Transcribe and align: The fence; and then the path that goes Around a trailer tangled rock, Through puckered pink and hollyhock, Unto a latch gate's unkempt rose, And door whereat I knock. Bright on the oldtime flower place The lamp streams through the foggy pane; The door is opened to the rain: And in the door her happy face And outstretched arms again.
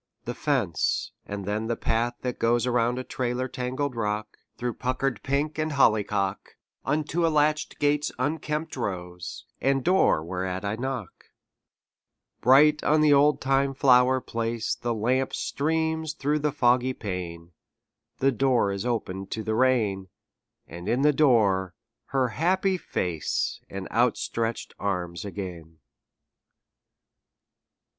The 0.25 0.33
fence; 0.33 1.11
and 1.27 1.45
then 1.45 1.67
the 1.67 1.75
path 1.75 2.15
that 2.23 2.39
goes 2.39 2.65
Around 2.65 2.97
a 2.97 3.03
trailer 3.03 3.47
tangled 3.47 3.95
rock, 3.95 4.35
Through 4.57 4.73
puckered 4.73 5.21
pink 5.21 5.59
and 5.59 5.73
hollyhock, 5.73 6.55
Unto 6.83 7.23
a 7.23 7.29
latch 7.29 7.77
gate's 7.77 8.11
unkempt 8.17 8.75
rose, 8.75 9.45
And 9.61 9.83
door 9.83 10.23
whereat 10.23 10.65
I 10.65 10.75
knock. 10.75 11.25
Bright 12.41 12.83
on 12.83 13.01
the 13.01 13.13
oldtime 13.13 13.75
flower 13.75 14.19
place 14.19 14.73
The 14.73 14.95
lamp 14.95 15.35
streams 15.35 16.13
through 16.13 16.39
the 16.39 16.51
foggy 16.51 16.93
pane; 16.93 17.51
The 18.17 18.31
door 18.31 18.71
is 18.71 18.87
opened 18.87 19.29
to 19.29 19.43
the 19.43 19.53
rain: 19.53 20.07
And 20.67 20.89
in 20.89 21.03
the 21.03 21.13
door 21.13 21.75
her 22.05 22.29
happy 22.29 22.75
face 22.75 23.61
And 23.69 23.87
outstretched 23.91 24.73
arms 24.79 25.23
again. 25.23 25.77